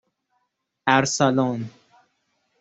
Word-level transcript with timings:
اَرسلان 0.89 1.69